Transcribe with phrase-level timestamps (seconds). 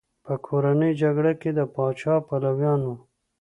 [0.25, 2.95] په کورنۍ جګړه کې د پاچا پلویان وو.